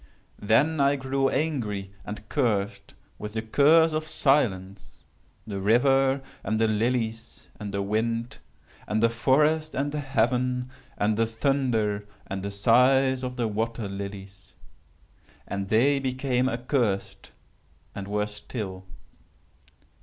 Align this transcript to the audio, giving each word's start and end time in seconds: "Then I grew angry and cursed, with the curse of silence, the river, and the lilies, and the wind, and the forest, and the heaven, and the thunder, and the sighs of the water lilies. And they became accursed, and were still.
"Then 0.41 0.79
I 0.79 0.95
grew 0.95 1.29
angry 1.29 1.91
and 2.03 2.27
cursed, 2.27 2.95
with 3.19 3.33
the 3.33 3.43
curse 3.43 3.93
of 3.93 4.07
silence, 4.07 5.03
the 5.45 5.61
river, 5.61 6.23
and 6.43 6.59
the 6.59 6.67
lilies, 6.67 7.49
and 7.59 7.71
the 7.71 7.83
wind, 7.83 8.39
and 8.87 9.03
the 9.03 9.11
forest, 9.11 9.75
and 9.75 9.91
the 9.91 9.99
heaven, 9.99 10.71
and 10.97 11.17
the 11.17 11.27
thunder, 11.27 12.07
and 12.25 12.41
the 12.41 12.49
sighs 12.49 13.21
of 13.21 13.35
the 13.35 13.47
water 13.47 13.87
lilies. 13.87 14.55
And 15.47 15.67
they 15.67 15.99
became 15.99 16.49
accursed, 16.49 17.31
and 17.93 18.07
were 18.07 18.25
still. 18.25 18.85